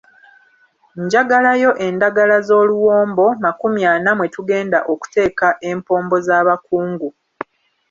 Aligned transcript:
Njagalayo 1.03 1.71
endagala 1.87 2.37
z'oluwombo 2.47 3.25
makumi 3.43 3.81
ana 3.93 4.11
mwe 4.17 4.27
tugenda 4.35 4.79
okuteeka 4.91 5.47
empombo 5.69 6.15
z'abakungu. 6.27 7.09